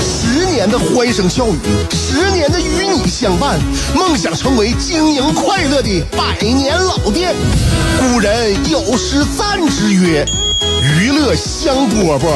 [0.00, 1.58] 十年的欢声笑语，
[1.90, 3.58] 十年的与你相伴，
[3.94, 7.34] 梦想成为经营快乐的百年老店。
[7.98, 10.24] 古人有诗赞之曰
[10.82, 12.26] ：“娱乐香饽饽，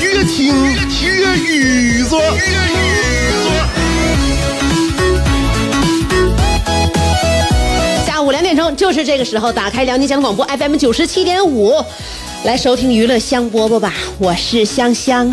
[0.00, 0.54] 越听
[1.02, 2.20] 越雨左。”
[8.06, 11.72] 下午两点钟就是这个时候，打开辽宁交通广播 FM 九十七点五，
[12.44, 13.94] 来收听娱乐香饽饽吧。
[14.18, 15.32] 我是香香。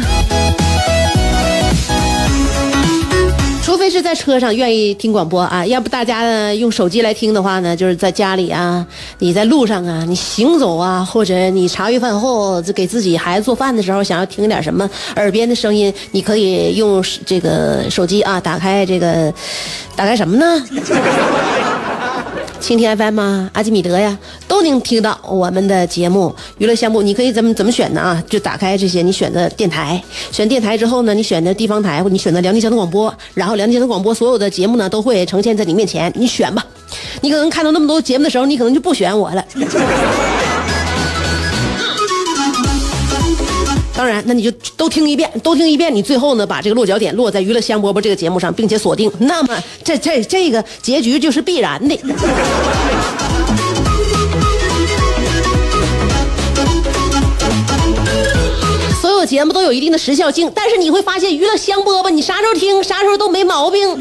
[3.65, 8.85] 除非是在车上愿意听广播啊，要不大家呢用手机来听的话呢，就是在家里啊，
[9.17, 19.33] 你在路上啊，你行走啊，或者你茶余饭后就给自己孩子做饭的时候，想要听点什么耳边的声音，你可以用这个手机啊，打开这个，
[19.95, 20.63] 打开什么呢？
[22.61, 24.17] 蜻蜓 FM 啊，阿基米德呀，
[24.47, 27.01] 都能听到我们的节目娱乐项目。
[27.01, 28.23] 你可以怎么怎么选呢啊？
[28.27, 36.65] 就打开这些，你选择电台，选电台之后呢，你选择地方台，或你选择辽宁交通广播，然后辽宁交通广播所有的节目呢都会呈现在你面前，你选吧。
[37.21, 39.45] 你可能看到那么多节目的时候，你可能就不选我了。
[43.97, 51.97] 当然，那你就都听一遍，都听一遍，你最后呢把这个落脚点落在娱乐香饽饽这个节目上，并且锁定，那么这这这个结局就是必然的。
[59.01, 63.97] 所有节目都有一定的时效性，但是你会发现娱乐香饽饽，你啥时候听啥时候都没毛病。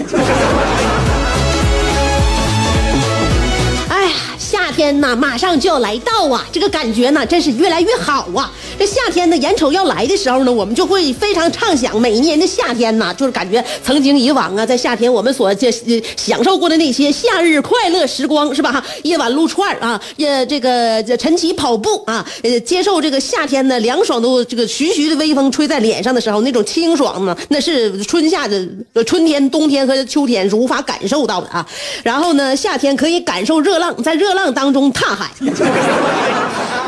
[3.88, 8.50] 哎呀，夏天呐，马上就要来到啊，这个感觉呢，真是越来越好啊。
[8.86, 15.70] 夏天呢，眼瞅要来的时候呢，我们就会非常畅想每一年的夏天呐，就是感觉曾经以往啊，在夏天我们所这
[16.16, 18.84] 享受过的那些夏日快乐时光，是吧？
[19.02, 31.66] 夜晚撸串啊，也这个晨起跑步啊，呃，接受这个夏天的凉爽的这个徐徐的微风吹在脸上的时候，那种清爽呢，那是春夏的春天、冬天和秋天是无法感受到的啊。
[32.02, 35.30] 然后呢，夏天可以感受热浪，在热浪当中踏海。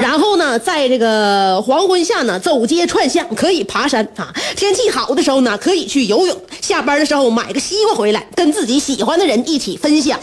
[0.01, 4.33] 然后呢，在这个黄昏下呢，走街串巷，可以爬山啊。
[4.55, 6.37] 天气好的时候呢，可以去游泳。
[6.61, 10.19] 下班的时候买个西瓜回来，跟自己喜欢的人一起分享。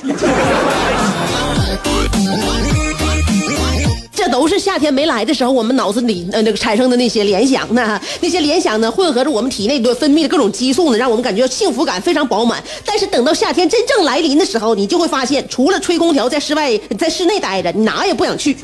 [4.33, 12.61] 都是夏天没来的时候，我们脑子里呃那个产生的那些联想呢，那些联想呢，混合着我们体内的分泌的各种激素呢，让我们感觉幸福感非常饱满。
[12.83, 18.57] 但是等到夏天真正来临的时候，你就会发现，除了吹空调在室外在室内待着，你哪也不想去。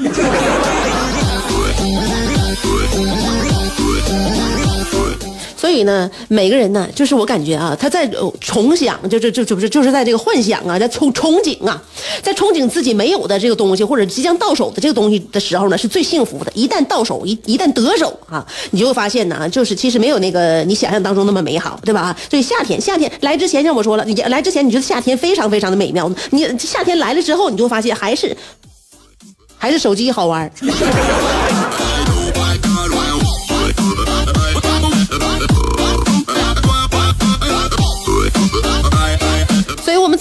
[5.69, 8.09] 所以呢，每个人呢，就是我感觉啊，他在
[8.41, 11.80] 重想，就是就就是就是在这个幻想啊，在憧憧憬啊，
[12.24, 16.52] 在憧憬自己没有的这个东西，或者即将到手的这个东西的时候呢，是最幸福的。
[16.56, 22.18] 一旦到手，一一旦得手啊，你就会发现呢，就是其实没有那个你想象当中那么美好，对吧？
[22.31, 28.35] 所以夏天，夏天来之前，像我说了，你来之前你觉得夏天非常非常的美妙，你夏天来了之后，你就发现还是
[29.56, 30.52] 还是手机好玩。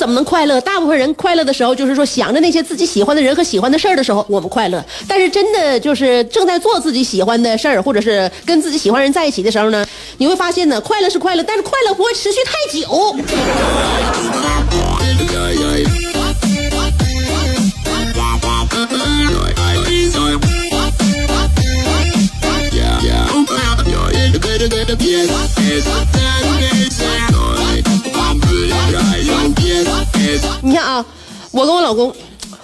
[0.08, 0.58] 怎么能快乐？
[0.62, 4.82] 大部分人快乐的时候，就是说想着那些自己喜欢的人和喜欢的事儿的时候，我们快乐。
[5.06, 9.86] 但是真的就是正在做自己喜欢的事儿，或者是跟自己喜欢人在一起的时候呢，
[10.16, 12.88] 你会发现呢，快乐是快乐，但是快乐不会持续太久。
[30.62, 31.04] 你看啊，
[31.50, 32.08] 我跟我老公，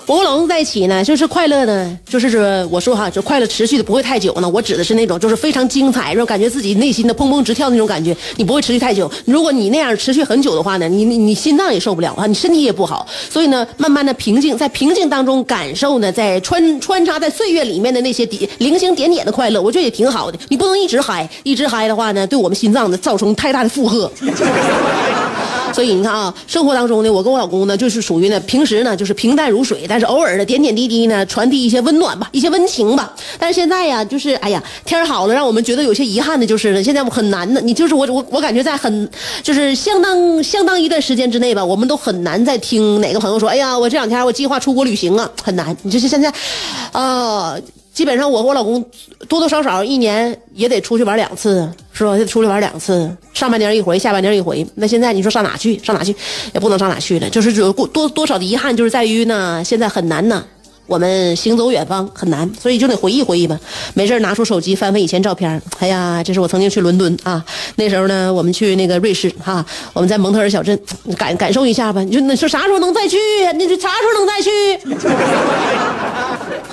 [0.06, 4.48] 我跟我老公在一起呢，就是快乐呢，就是说我说哈，就快乐持续的不会太久呢。
[4.48, 9.10] 我指的是那种就是非常精彩，然后感觉自己内心的砰砰直跳那种感觉，你不会持续太久。
[9.24, 13.06] 如果你那样持续很久的话呢，你你你心脏也受不了啊，你身体也不好。
[13.30, 20.38] 所以呢，慢慢的平静，在平静当中感受呢，在穿穿插在岁月里面的那些点零星点点的快乐，我觉得也挺好的。
[20.48, 24.10] 你不能一直嗨，一直嗨的话呢，对我们心脏呢造成太大的负荷。
[25.74, 33.12] 所以你看啊，生活当中呢，我跟我老公呢，就是属于呢，平时呢就是平淡如水，但是偶尔的点点滴滴呢，传递一些温暖吧，一些温情吧。
[33.38, 39.10] 但是现在呀，就是哎呀，天好了，让我们觉得有些遗憾的就是呢，现在我很难的，你就是我我我感觉在很
[39.42, 45.76] 就是相当相当一段时间之内吧，我们都很难再听哪个朋友说，哎呀，我这两天我计划出国旅行啊，很难。
[45.82, 46.32] 你就是现在，
[46.92, 47.56] 啊、
[47.94, 48.84] 基本上我和我老公
[49.28, 52.18] 多多少少一年也得出去玩两次，是吧？
[52.18, 54.66] 得出去玩两次，上半年一回，下半年一回。
[54.74, 55.78] 那现在你说上哪去？
[55.78, 56.14] 上哪去？
[56.52, 57.30] 也不能上哪去了。
[57.30, 60.44] 就是有过多多少的遗憾，就是在于呢，现在很难呢。
[60.86, 63.58] 我们行走远方很难，所以就得回忆回忆吧。
[63.94, 65.62] 没事拿出手机翻翻以前照片。
[65.78, 67.42] 哎呀，这是我曾经去伦敦啊，
[67.76, 69.64] 那时候呢，我们去那个瑞士哈、
[69.94, 70.78] 我们在蒙特尔小镇
[71.16, 72.02] 感感受一下吧。
[72.02, 73.16] 你说你说啥时候能再去？
[73.56, 74.50] 你说啥时候能再去？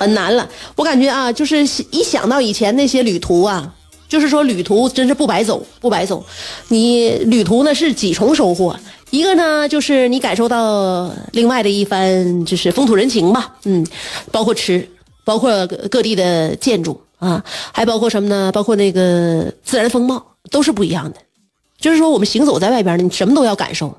[0.02, 0.48] 很难了。
[0.76, 3.72] 我感觉啊，就是一想到以前那些旅途啊，
[4.08, 6.24] 就是说旅途真是不白走，不白走。
[6.68, 8.76] 你旅途呢是几重收获，
[9.10, 13.86] 一个呢就是你感受到另外的一番就是风土人情吧，嗯，
[14.30, 14.88] 包括吃，
[15.24, 18.50] 包括各地的建筑啊，还包括什么呢？
[18.52, 21.16] 包括那个自然风貌都是不一样的。
[21.78, 23.96] 就是说，我们行走在外边呢，你什么都要感受。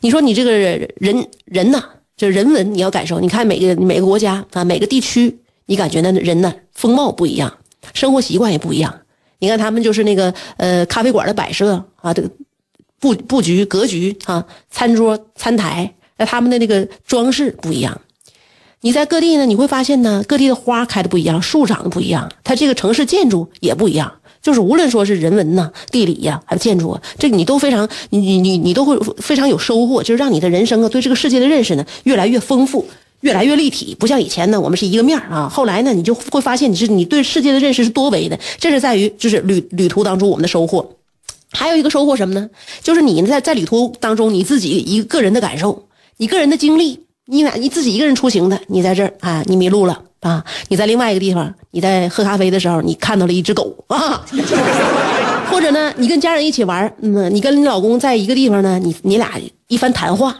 [0.00, 1.82] 你说你这个人人呐，
[2.16, 3.20] 就人文你要感受。
[3.20, 7.52] 你看每个每个国家啊，每个地区，你感觉那人呢风貌不一样，
[7.92, 9.00] 生活习惯也不一样。
[9.38, 12.30] 你看他们就是那个呃咖啡馆的摆设啊，这个
[12.98, 18.00] 布布局格局啊，餐桌餐台，那他们的那个装饰不一样。
[18.80, 24.12] 你在各地呢，你会发现呢，各地的花开的不一样，树长得不一样，它这个城市建筑也不一样。
[24.40, 32.86] 就是无论说是人文呐、地理呀、还有建筑啊，这个你都非常，你你你你都会非常有收获，就是让你的人生啊，对这个世界的认识呢，越来越丰富，
[33.20, 33.94] 越来越立体。
[33.98, 40.88] 不像以前呢，我们是一个面儿啊，后来呢，你就会发现你是你对世界的认识是多维的，这是在于就是旅旅途当中我们的收获。
[41.52, 42.48] 还有一个收获什么呢？
[42.82, 45.86] 就是你在在旅途当中你自己一个人的感受，
[46.18, 54.24] 你个人的经历，你俩你自己一个人出行的，你在这儿啊，你迷路了啊，你在另外一个地方，你在喝咖啡的时候，你看到了一只狗啊，
[55.50, 60.36] 或者呢，你跟家人一起玩，嗯，你跟你老公在一个地方呢，你你俩一番谈话。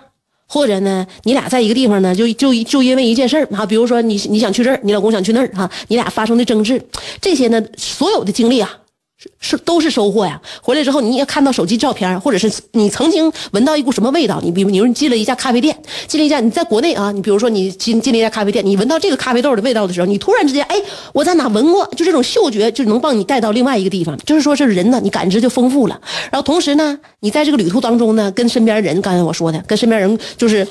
[0.47, 6.81] 或者呢，你俩在一个地方呢，就就就因为一件事儿哈，比如说你你想去这儿，你老公想去那儿哈，你俩发生的争执，
[7.21, 8.79] 这些呢，所有的经历啊，
[9.19, 10.41] 是是都是收获呀。
[10.63, 14.41] 回来之后，你也看到手机照片，或者是你曾经闻到一股什么味道。
[14.43, 15.75] 你比如，你说你进了一家咖啡店，
[16.07, 20.77] 进了一家你在国内啊，你比如说你进进了一家咖啡店，你闻到这个咖啡豆的味道的时候，你突然之间，哎，
[21.15, 21.87] 我在哪闻过？
[21.97, 24.17] 就这种嗅觉就能帮你带到另外一个地方。
[24.19, 25.99] 就是说，这人呢，你感知就丰富了。
[26.31, 30.67] 然后同时呢，你在这个旅途当中呢，跟身边人，刚才我说的，跟身边人就是。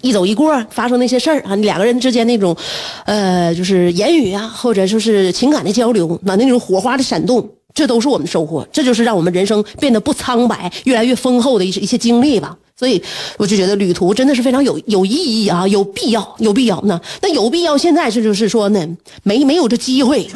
[0.00, 2.56] 一走一过发生那些事儿啊，两个人之间那种，
[3.04, 12.56] 呃，就是言语啊，或者就是情感的交流，那那种火花的闪动，这都是我们的收获，这就是让我们人生变得不苍白、越来越丰厚的一些一些经历吧。
[12.78, 13.02] 所以
[13.38, 17.00] 我就觉得旅途真的是非常有有意义啊，有必要，有必要呢。
[17.20, 18.88] 那有必要，现在是就是说呢，
[19.24, 20.28] 没没有这机会。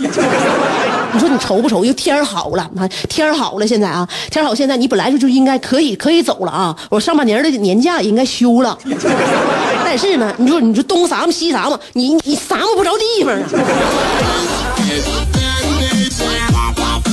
[1.13, 1.85] 你说你愁不愁？
[1.85, 6.77] 又天好了啊，天好了，现在啊，天好，现在你本来就就应该可以可以走了啊。
[6.91, 8.79] 我上半年的年假也应该休了，
[9.85, 13.49] 但是呢，你说你说东撒么西撒么，你你撒么不着地方啊。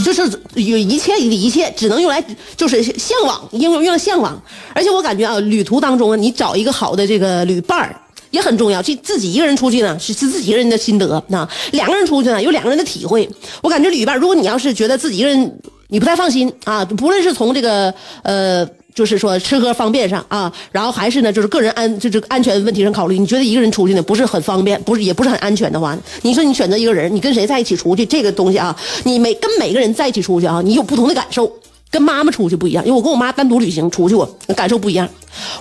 [0.03, 0.21] 就是
[0.55, 2.23] 有一切的一切，只能用来
[2.55, 4.41] 就是向往，应用用来向往。
[4.73, 7.95] 而且我感觉啊，旅途当中啊，你找一个好的这个旅伴儿。
[8.31, 13.29] 也很重要，这自己一个人出去呢，是是自己一个人的心得啊；两个人出去呢，有两个人的体会。
[13.61, 17.93] 我感觉旅伴，如果你要是觉得自己一个人你不太放心啊，不论是从这个
[18.23, 31.51] 呃，就是说吃喝方便上啊，然后还是呢，就是个人安就是安全问题上考虑，你觉得一个人出去呢不是很方便，不是也不是很安全的话，你说你选择一个人，你跟谁在一起出去，这个东西啊，你每跟每个人在一起出去啊，你有不同的感受。
[31.91, 35.09] 跟妈妈出去不一样，因为我跟我妈单独旅行出去过，感受不一样。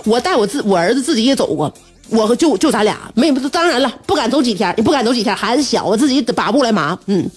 [0.03, 1.73] 我带我自我儿子自己也走过。
[2.09, 7.29] 我和就就咱俩，没当然了，不敢走几天，也不敢走几天，孩子小，我自己得把不来麻，嗯。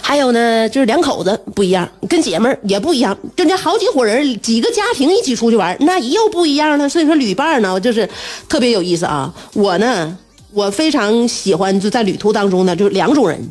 [0.00, 6.88] 还有呢，就是两口子不一样，跟姐们儿也不一样，人家好几伙人，几个家庭一起出去玩，那又不一样了。
[6.88, 8.08] 所以说旅伴呢，就是
[8.48, 9.32] 特别有意思啊。
[9.54, 10.16] 我呢，
[10.52, 13.48] 我非常喜欢就在旅途当中呢，就两种人，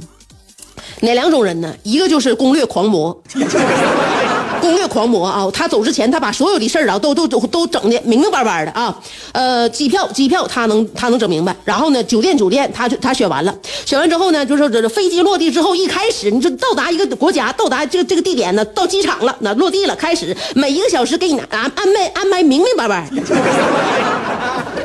[1.02, 1.74] 哪两种人呢？
[1.84, 3.18] 一个就是攻略狂魔。
[4.66, 5.48] 攻略狂魔啊！
[5.54, 8.98] 他走之前，他把所有的事儿啊，都都都都整的明明白白的啊。
[9.32, 11.56] 呃，机票机票他能他能整明白。
[11.64, 13.56] 然后呢，酒店酒店他他选完了，
[13.86, 23.08] 选完之后呢，就是这飞机落地之后，一开始你就到达一个国家，到达这个这个地点呢，到机场了，那落地了，开始每一个小时给你安安排安排明明白白。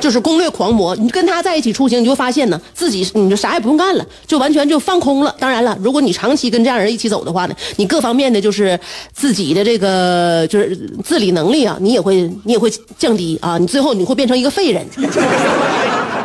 [0.00, 0.97] 就是攻略狂魔。
[0.97, 5.35] 你跟他在一起出行，你就发现呢，自己你就啥也不用干了，就完全就放空了。
[5.38, 8.78] 当然了，如果你长期跟这样人一起走的话呢，你各方面的就是
[9.12, 14.85] 自己的这个就是自理能力啊，你也会 你也会降低啊，你最后你会变成一个废人。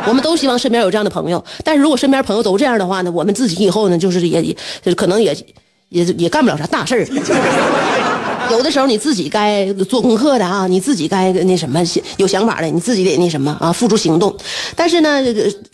[0.08, 4.40] 我们都希望身边有这样的朋友，但是如果身边朋友都这样的话呢，我们自己以后呢，就是也
[4.84, 5.36] 也可能也
[5.88, 7.04] 也也干不了啥大事儿。
[8.50, 11.80] 有的时候你自己该做功课的啊，你自己该那什么
[12.16, 14.34] 有想法的，你自己得那什么啊，付出行动。
[14.74, 15.20] 但是呢，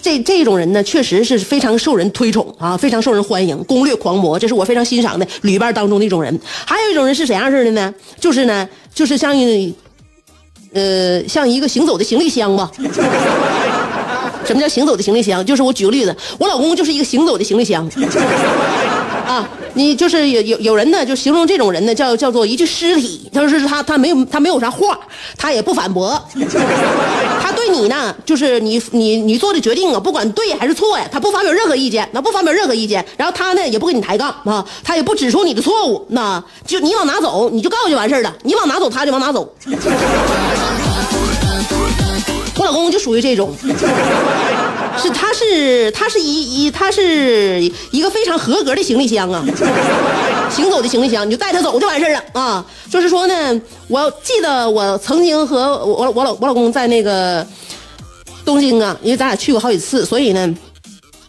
[0.01, 3.63] 这这种人呢，确实是非常受人推崇啊，非常受人欢迎。
[3.65, 6.41] 攻略狂魔，这是我非常欣赏的旅伴当中的一种人。
[6.65, 7.93] 还有一种人是怎样式的呢？
[8.19, 9.35] 就是呢，就是像
[10.73, 12.71] 呃像一个行走的行李箱吧。
[14.45, 15.45] 什么叫行走的行李箱？
[15.47, 17.89] 就是我举个例子，我老公就是一个行走的行李箱。
[19.25, 23.31] 啊，你就是有有有人呢，就形容这种人呢，叫叫做一具尸体。
[23.33, 24.99] 就是他他没有他没有啥话，
[25.37, 26.23] 他也不反驳。
[27.41, 33.05] 他对你呢，就是你你你做的决定啊，不管对还是错呀，他不发表任何意见，那不发表任何意见。
[33.17, 36.07] 然后他呢也不跟你抬杠啊，他也不指出你的错误。
[36.11, 38.35] 那就你往哪走，你就告诉就完事了。
[38.43, 39.53] 你往哪走，他就往哪走。
[42.59, 43.55] 我老公就属于这种，
[44.99, 49.45] 是他是他是一一他是一个非常合格的行李箱啊，
[50.51, 52.65] 行走的行李箱，你就带他走就完事了啊。
[52.91, 57.47] 就是说呢，我记得我曾经和我我老我老公在那个
[58.45, 60.55] 东京啊，因为咱俩去过好几次，所以呢。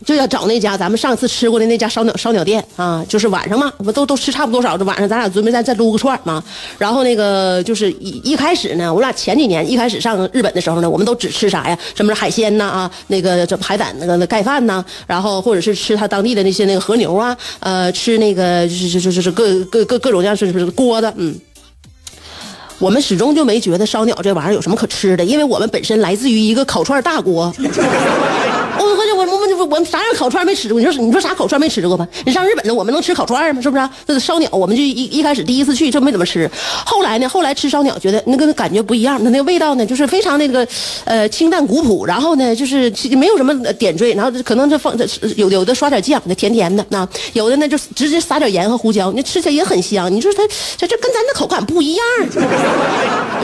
[0.06, 6.44] 就要找那家咱们上次吃过的那家烧鸟烧鸟店啊，就是晚上嘛，我们都都吃差不多少，这晚上咱俩准备再再撸个串嘛。
[6.78, 11.78] 然后那个就是一一开始呢，我俩前几年一开始上日本的时候呢，我们都只吃啥呀？
[11.96, 21.36] 什么海鲜呐啊，那个这海胆那个盖饭呐，然后或者是吃他当地的那些那个和牛啊，呃，吃那个就是就是就是各各各各种各样是是锅的，嗯。
[22.80, 27.54] 我们始终就没觉得烧鸟这玩意儿有什么可吃的，因为我们本身来自于一个烤串大国。
[29.64, 30.80] 我们啥样烤串没吃过？
[30.80, 32.08] 你说你说啥烤串没吃过吧？
[32.26, 33.62] 你上日本呢，我们能吃烤串吗？
[33.62, 33.90] 是不是？
[34.06, 36.50] 这烧鸟，我们就一一开始第一次去就没怎么吃。
[36.86, 39.20] 后来呢，后来吃烧鸟，觉得那个感觉不一样。
[39.24, 40.68] 那那个味道呢，就是非常那个
[41.06, 44.96] 呃清淡古朴，然后呢就是没有什么点缀，然后可能这放
[45.36, 50.14] 有有的刷点酱，那甜甜的那有的呢就直接撒点盐和胡椒，那吃起来也很香。
[50.14, 50.44] 你说它
[50.78, 52.06] 这这跟咱的口感不一样。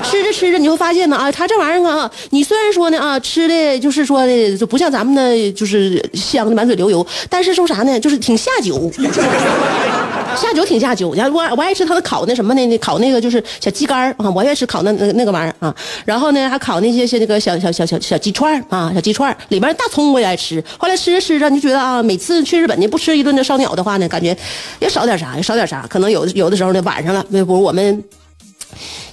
[0.04, 5.50] 吃着吃着你会发现呢啊，它这玩意儿啊，你虽然说呢啊吃的就是说的就不像咱们的。
[5.60, 8.00] 就是香的满嘴流油，但是说啥呢？
[8.00, 8.92] 就是挺下酒，
[10.36, 11.14] 下酒挺下酒。
[11.14, 12.78] 然后我我爱吃他的烤那什么呢？
[12.78, 15.76] 烤那个就是小鸡肝啊，我爱吃烤那那那个玩意儿啊。
[16.06, 20.64] 然后呢，还烤那些些那个小小小小小鸡串啊，小鸡串里面大葱我也爱吃。
[20.78, 24.36] 后来吃着吃着，你就觉得啊，每次去日本呢不吃一顿这烧鸟的话呢，感觉
[24.80, 25.86] 也少点啥，也少点啥。
[25.90, 28.04] 可能有有的时候呢，晚上了，不如我们。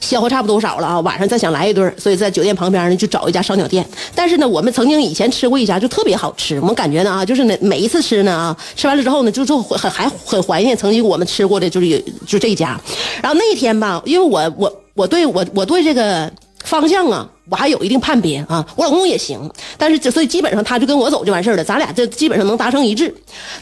[0.00, 3.84] 消化差不多少了啊，晚上再想来一顿，所以在酒店旁边呢就找一家烧鸟店。
[4.14, 6.60] 但是呢，我们曾经以前吃过一家，就特别好吃。
[6.60, 12.80] 我们感觉呢啊，就是呢每一次吃呢啊，吃完了之后呢，就就很还很怀念曾经我们吃过的，就是就这一家。
[13.22, 16.30] 然后那一天吧，因为我我我对我我对这个
[16.62, 18.64] 方向啊，我还有一定判别啊。
[18.76, 23.12] 我老公也行，但是就所以基本上他就跟我走就完事了，咱俩这基本上能达成一致。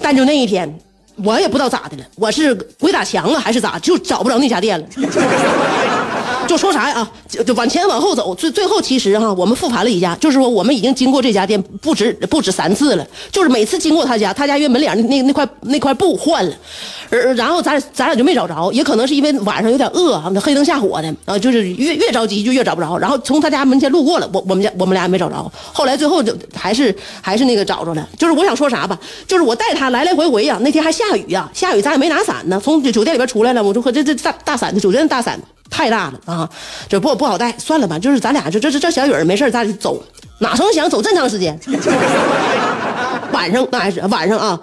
[0.00, 0.78] 但就那一天。
[1.16, 4.87] 我也不知道咋的了，我是鬼打墙了还是咋，就找不着那家店了。
[6.46, 16.54] 就说啥呀啊，就就往前往后走，最最后其实哈，我们复盘了一下，就是说我们已经经过这家店不止不止三次了，就是每次经过他家，他家院门脸那那块那块布换了，
[17.10, 35.38] 而然后咱咱俩就没找着，也可能是因为晚上有点饿啊，黑灯瞎火的啊，就是越越着急就越找不着，然后从他家门前路过了，我我们家我们俩也没找着，后来最后就还是还是那个找着了，就是我想说啥吧，就是我带他来来回回呀，那天还下雨呀，下雨咱也没拿伞呢，从酒店里边出来了，我就和这这大大伞的，酒店的大伞。
[35.75, 36.49] 太大了啊，
[36.88, 37.99] 这不不好带，算了吧。
[37.99, 40.00] 就是咱俩就这这这小雨没事咱俩就走，
[40.38, 41.59] 哪成想走这么长时间？
[43.33, 44.59] 晚上那还是晚上啊，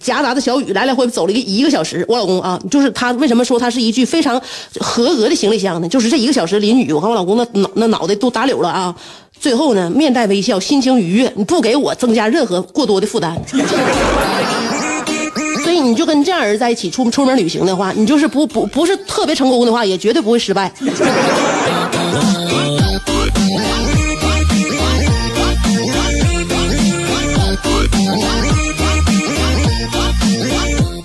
[0.00, 2.02] 夹杂着小雨，来来回走了一个一个小时。
[2.08, 4.40] 我老公啊，就是他为什么说他是一具非常
[4.80, 5.88] 合格的行李箱呢？
[5.88, 8.94] 就是这一个小时淋雨，我看我老公那脑那脑袋都打柳了啊。
[9.38, 13.38] 最后呢，面带微笑，心情愉悦，你不给我增加任何过多的负担。
[15.84, 20.72] 你就跟这样人在一起出出门旅行的话，你就是不不不是特别成功的话，也绝对不会失败。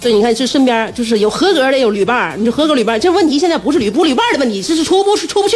[0.01, 5.55] 对，你看这身边就是有合格的，有旅伴你说合格旅伴这问题现在不是旅不旅伴的问题，这是出不出不去。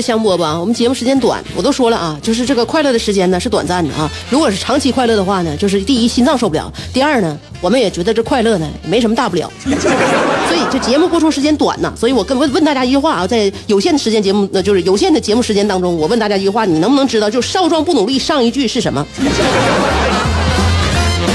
[0.00, 4.10] 香饽饽，我们节目时间短，我都说了啊，就是这个快乐的时间呢是短暂的啊。
[4.30, 9.50] 如果是长期快乐的话呢，就是第一心脏受不了，第二呢，我们也觉得这快乐呢没什么大不了。
[9.64, 19.06] 所以这节目播出时间短呐，所以我跟问问大家一句话啊，在有限的时间节目，那就是有限的节目时间当中，我问大家一句话，你能不能知道，就少壮不努力上一句是什么？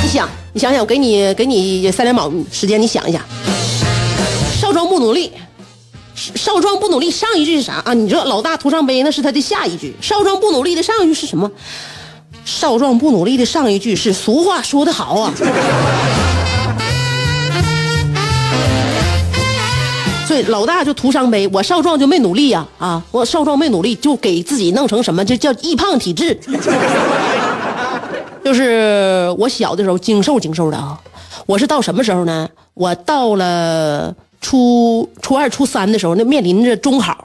[0.01, 3.21] 你想，你想想，我给你给你三两秒时间，你想一想，
[4.59, 5.31] 少壮不努力。
[6.35, 7.93] 少壮不努力，上一句是啥啊？
[7.93, 9.95] 你说老大徒伤悲，那是他的下一句。
[10.01, 11.49] 少壮不努力的上一句是什么？
[12.45, 15.33] 少壮不努力的上一句是俗话说得好啊。
[20.27, 23.01] 所以老大就徒伤悲，我少壮就没努力呀啊！
[23.11, 25.23] 我少壮没努力，就给自己弄成什么？
[25.23, 26.39] 这叫易胖体质。
[28.43, 30.97] 就是我小的时候精瘦精瘦的啊，
[31.45, 32.49] 我是到什么时候呢？
[32.73, 34.15] 我到了。
[34.43, 37.17] 初初二、初三的时候，那面临着中考，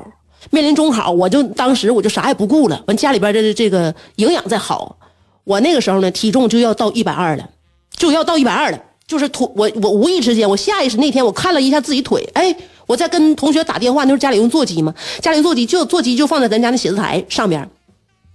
[0.51, 2.83] 面临中考，我就当时我就啥也不顾了。
[2.87, 4.97] 完家里边的这个营养再好，
[5.45, 7.47] 我那个时候呢体重就要到一百二了，
[7.95, 8.79] 就要到一百二了。
[9.07, 12.55] 就是腿，我我无意之间，我下意识那天我看了一下自己腿，哎，
[12.87, 17.67] 我在跟同学打电话，那时候家里用座机嘛，家里座机就座机就放在咱家那写字台上边，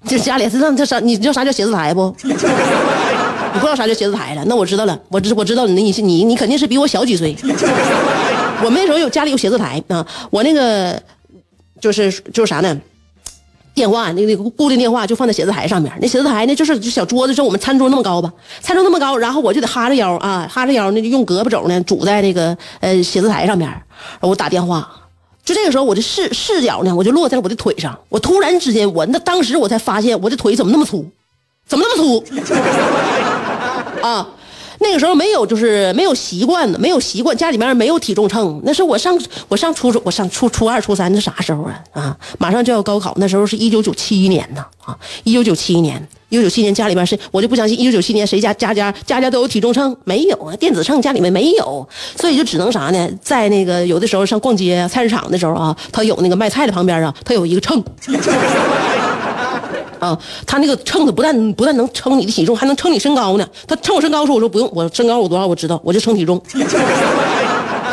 [0.08, 1.00] 这家里是让这啥？
[1.00, 2.14] 你知道啥叫写字台不？
[2.26, 2.34] 你
[3.60, 4.44] 不知道啥叫写字台了？
[4.48, 7.36] 那我知道了，我知我知道你你你你肯定是比我小几岁。
[8.64, 11.02] 我们那时候有家里有写字台啊，我那个
[11.82, 12.80] 就是就是啥呢？
[13.74, 15.92] 电话那个那个固定电话就放在写字台上面。
[16.00, 23.70] 那写字台呢，就是小桌子，像我们餐桌那么高吧，餐桌那么高，然后我就得哈着腰啊，哈着腰，那就用胳膊肘呢拄在那个呃写字台上面，
[24.22, 24.88] 我打电话。
[25.44, 28.00] 就这个时候，我的视视角呢，我就落在了我的腿上。
[28.10, 31.06] 我突然之间，我那当时我才发现，我的腿怎么那么粗？
[31.68, 32.24] 怎么那么粗？
[34.08, 34.28] 啊！
[34.84, 38.62] 那个时候没有，就是没有习惯的，没有习惯，家里面没有体重秤。
[38.64, 39.18] 那是我上
[39.48, 41.84] 我上初中，我上初初二、初三，那啥时候啊？
[41.94, 51.88] 啊，马上就要高考，那时候是一九九七年呢啊，一九九七年，一九九七年家里边是，我就不相信一九九七年谁家家家家家都有体重秤，没有啊，电子秤家里面没有，
[52.20, 53.10] 所以就只能啥呢？
[53.22, 57.82] 在那个有的时候上逛街菜市场的时候啊，他有那个卖菜的旁边啊，他有一个秤。
[60.04, 63.48] 啊，他那个秤子不但不但能称你的体重，还能称你身高呢。
[63.66, 66.42] 他称我身高，说我说不用，我身高我多少我知道，我就称体重。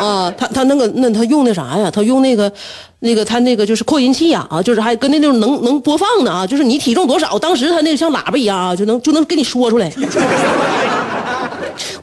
[0.01, 1.89] 啊，他他那个那他用那啥呀？
[1.91, 2.51] 他用那个
[2.99, 9.89] 那个他那个就是扩音器呀啊，就是还跟那种能能播放的啊，就是你体重多少，当时他那个像喇叭一样啊，就能就能跟你说出来。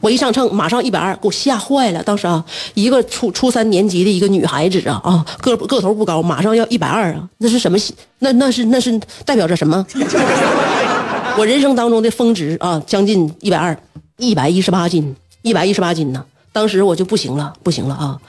[0.01, 2.01] 我一上秤，马上一百二，给我吓坏了。
[2.03, 7.77] 当时啊，一个初初三年级的一个女孩子啊啊，个个头不高，马上要一百二啊，那是什么？
[8.19, 9.85] 那那是那是代表着什么？
[11.37, 13.77] 我人生当中的峰值啊，将近一百二，
[14.17, 16.23] 一百一十八斤，一百一十八斤呢。
[16.51, 18.19] 当时我就不行了，不行了啊。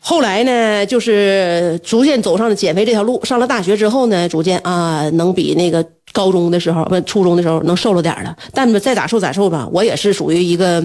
[0.00, 3.24] 后来呢，就是逐渐走上了减肥这条路。
[3.24, 5.82] 上了大学之后呢，逐渐啊，能比那个
[6.14, 8.34] 高中的时候不初中的时候能瘦了点了。
[8.54, 10.82] 但再咋瘦咋瘦吧，我也是属于一个，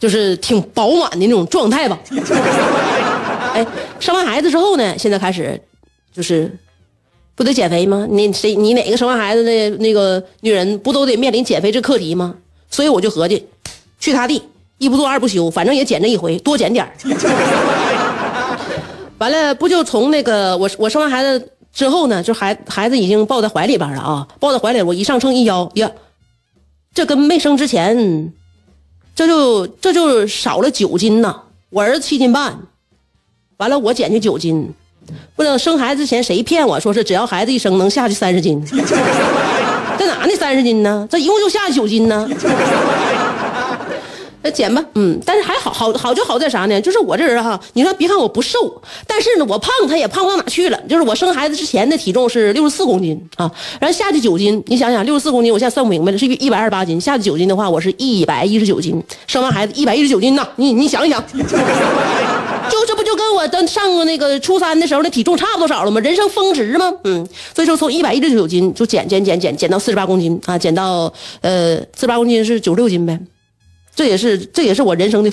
[0.00, 1.96] 就是挺饱满的那种状态吧。
[3.54, 3.64] 哎，
[4.00, 5.60] 生完孩子之后呢，现在开始，
[6.12, 6.50] 就是
[7.36, 8.06] 不得减肥吗？
[8.10, 12.34] 你谁你哪个生完孩子的那个女人不都得面临减肥这课题吗？
[12.70, 13.46] 所以我就合计，
[14.00, 14.42] 去他地，
[14.78, 16.84] 一不做二不休，反正也减这一回，多减点
[19.18, 25.90] 完了，不就从那个我我生完孩子之后呢，就孩孩子已经抱在怀里边了啊，抱在怀里，我一上秤一腰呀，
[26.94, 28.32] 这跟没生之前，
[29.14, 31.42] 这就这就少了九斤呐。
[31.70, 32.56] 我儿子七斤半，
[33.56, 34.72] 完了我减去九斤，
[35.34, 40.36] 不知道生孩子之前谁骗我说是只要孩子一生能下去三十斤，在哪呢？
[40.38, 41.08] 三十斤呢？
[41.10, 42.28] 这一共就下去九斤呢。
[44.44, 46.78] 那减吧，嗯，但是还好，好好就好在啥呢？
[46.78, 50.78] 就是我这人哈，你说别看我不瘦，但是呢，我胖他也胖不到哪去了。
[50.86, 59.02] 就是我生孩子之前的体重是六十四公斤啊，然后下去九斤，你想想，六十四公斤，我现在算不明白了，是一百二十八斤，下去九斤的话，我是一百一十九斤。
[59.26, 65.98] 生完孩子一百一十九斤呢，你你想一想， 就这不就跟我当上那个初三的时候的体重差不多少了吗？
[66.02, 66.92] 人生峰值吗？
[67.04, 73.18] 嗯，所以说从一百一十九斤就减减减减减到四十八公斤啊，减到呃四十八公斤是九十六斤呗。
[73.94, 75.30] 这也是这也是我人生的，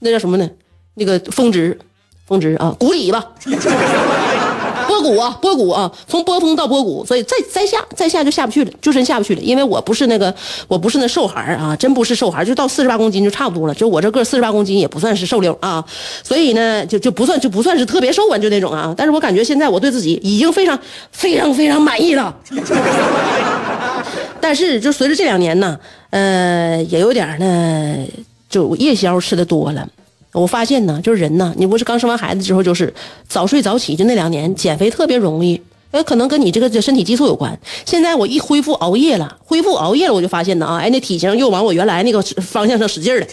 [0.00, 0.50] 那叫什么呢？
[0.94, 1.78] 那个峰值，
[2.26, 3.24] 峰值啊，谷底吧，
[4.88, 9.40] 波谷啊，波谷啊，从波峰到波谷，所以再再下再下就下不去了，就真下不去了。
[9.42, 10.34] 因为我不是那个，
[10.68, 13.74] 我不是那瘦孩啊，真不是瘦孩，就到四十八公斤就差不多了。
[13.74, 15.84] 就我这个四十八公斤也不算是瘦溜啊，
[16.24, 18.94] 所以呢，就就不算就不算是特别瘦啊，就那种啊。
[18.96, 20.78] 但是我感觉现在我对自己已经非常
[21.12, 22.34] 非常非常满意了。
[24.40, 25.78] 但是就随着这两年呢。
[26.16, 28.06] 呃，也有点呢，
[28.48, 29.86] 就夜宵吃的多了。
[30.32, 32.94] 我发现呢，就是人呢，你不是刚生完孩子之后，就是
[33.28, 35.60] 早睡早起，就那两年减肥特别容易。
[35.90, 37.58] 呃，可能跟你这个身体激素有关。
[37.84, 43.26] 现在我一恢复熬夜了，恢复熬夜了，我就发现呢啊，哎，那体型又往我原来那个方向上使劲了。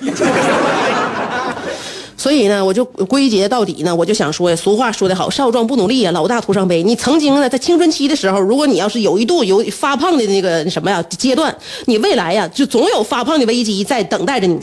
[2.23, 6.81] 所以呢，我就归结到底呢，我就想说呀，俗话说得好，少壮不努力呀，老大徒伤悲。
[6.81, 14.57] 你曾经呢，在青春期的时候，如果你要是有一度有发胖的那个什么呀阶段，你未来呀，就总有发胖的危机在等待着你。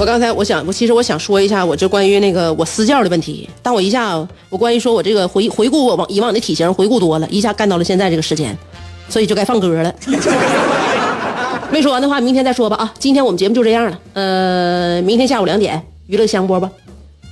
[0.00, 3.50] 我刚才我想，我其实我想说一下，我这关于那个我私教的问题。
[3.60, 4.16] 但我一下，
[4.48, 8.56] 我关于说我这个回回顾我往以往的体型回顾多了，一下干到了现在这个时间，
[9.08, 9.92] 所以就该放歌了。
[11.72, 12.94] 没说完的话，明天再说吧啊！
[12.98, 16.70] 今天我们节目就这样了，呃，明天下午两点娱乐香播吧，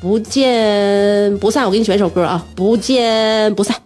[0.00, 1.64] 不见不散。
[1.64, 3.85] 我给你选一首歌啊，不见不散。